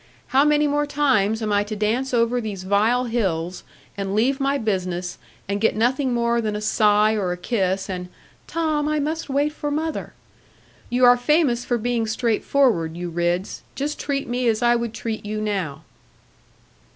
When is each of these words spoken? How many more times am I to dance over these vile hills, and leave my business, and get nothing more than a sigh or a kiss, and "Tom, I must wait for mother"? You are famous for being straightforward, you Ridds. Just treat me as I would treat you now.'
How 0.29 0.43
many 0.43 0.65
more 0.65 0.87
times 0.87 1.43
am 1.43 1.53
I 1.53 1.63
to 1.65 1.75
dance 1.75 2.11
over 2.11 2.41
these 2.41 2.63
vile 2.63 3.03
hills, 3.05 3.63
and 3.95 4.15
leave 4.15 4.39
my 4.39 4.57
business, 4.57 5.19
and 5.47 5.61
get 5.61 5.75
nothing 5.75 6.11
more 6.11 6.41
than 6.41 6.55
a 6.55 6.59
sigh 6.59 7.13
or 7.13 7.31
a 7.31 7.37
kiss, 7.37 7.87
and 7.87 8.09
"Tom, 8.47 8.87
I 8.89 8.99
must 8.99 9.29
wait 9.29 9.53
for 9.53 9.69
mother"? 9.69 10.13
You 10.89 11.05
are 11.05 11.17
famous 11.17 11.65
for 11.65 11.77
being 11.77 12.07
straightforward, 12.07 12.97
you 12.97 13.11
Ridds. 13.11 13.61
Just 13.75 13.99
treat 13.99 14.27
me 14.27 14.47
as 14.47 14.63
I 14.63 14.75
would 14.75 14.95
treat 14.95 15.23
you 15.23 15.39
now.' 15.39 15.83